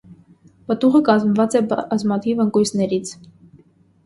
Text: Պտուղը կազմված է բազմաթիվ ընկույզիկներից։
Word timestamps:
Պտուղը 0.71 1.01
կազմված 1.09 1.57
է 1.59 1.61
բազմաթիվ 1.75 2.43
ընկույզիկներից։ 2.47 3.15